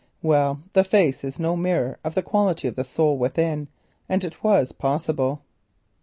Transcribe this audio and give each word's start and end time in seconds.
Well, 0.23 0.63
the 0.73 0.83
face 0.83 1.23
is 1.23 1.39
no 1.39 1.55
mirror 1.55 1.99
of 2.03 2.15
the 2.15 2.23
quality 2.23 2.67
of 2.67 2.75
the 2.75 2.83
soul 2.83 3.19
within, 3.19 3.67
and 4.09 4.25
it 4.25 4.43
was 4.43 4.71
possible. 4.71 5.43